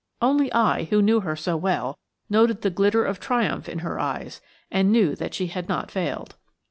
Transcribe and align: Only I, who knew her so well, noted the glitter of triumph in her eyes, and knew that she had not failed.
Only 0.19 0.51
I, 0.51 0.85
who 0.85 0.99
knew 1.03 1.19
her 1.19 1.35
so 1.35 1.55
well, 1.55 1.99
noted 2.27 2.63
the 2.63 2.71
glitter 2.71 3.05
of 3.05 3.19
triumph 3.19 3.69
in 3.69 3.77
her 3.85 3.99
eyes, 3.99 4.41
and 4.71 4.91
knew 4.91 5.15
that 5.17 5.35
she 5.35 5.45
had 5.45 5.69
not 5.69 5.91
failed. 5.91 6.37